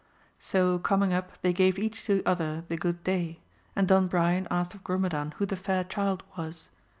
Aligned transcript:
So 0.39 0.79
coming 0.79 1.13
up 1.13 1.39
they 1.43 1.53
gave 1.53 1.77
each 1.77 2.07
to 2.07 2.23
other 2.25 2.65
the 2.69 2.75
good 2.75 3.03
day! 3.03 3.39
and 3.75 3.87
Don 3.87 4.07
Brian 4.07 4.47
asked 4.49 4.73
of 4.73 4.83
Grumedan 4.83 5.33
who 5.33 5.45
the 5.45 5.55
fair 5.55 5.83
child 5.83 6.23
was. 6.37 6.69